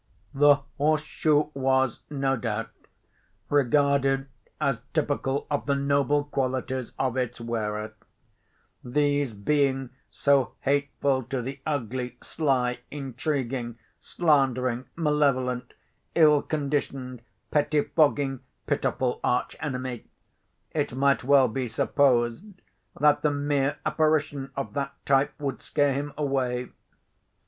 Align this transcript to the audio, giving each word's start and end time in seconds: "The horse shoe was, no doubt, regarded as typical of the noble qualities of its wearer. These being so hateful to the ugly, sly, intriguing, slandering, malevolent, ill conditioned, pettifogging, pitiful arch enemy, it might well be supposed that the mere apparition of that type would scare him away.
"The 0.33 0.55
horse 0.79 1.03
shoe 1.03 1.51
was, 1.53 2.01
no 2.09 2.35
doubt, 2.35 2.71
regarded 3.51 4.27
as 4.59 4.81
typical 4.95 5.45
of 5.51 5.67
the 5.67 5.75
noble 5.75 6.23
qualities 6.23 6.93
of 6.97 7.17
its 7.17 7.39
wearer. 7.39 7.93
These 8.83 9.33
being 9.35 9.91
so 10.09 10.55
hateful 10.61 11.21
to 11.25 11.43
the 11.43 11.59
ugly, 11.67 12.17
sly, 12.23 12.79
intriguing, 12.89 13.77
slandering, 13.99 14.85
malevolent, 14.95 15.75
ill 16.15 16.41
conditioned, 16.41 17.21
pettifogging, 17.51 18.39
pitiful 18.65 19.19
arch 19.23 19.55
enemy, 19.59 20.05
it 20.71 20.95
might 20.95 21.23
well 21.23 21.47
be 21.47 21.67
supposed 21.67 22.45
that 22.99 23.21
the 23.21 23.29
mere 23.29 23.77
apparition 23.85 24.49
of 24.55 24.73
that 24.73 24.95
type 25.05 25.39
would 25.39 25.61
scare 25.61 25.93
him 25.93 26.11
away. 26.17 26.71